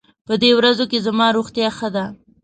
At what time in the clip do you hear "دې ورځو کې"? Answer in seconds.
0.41-1.03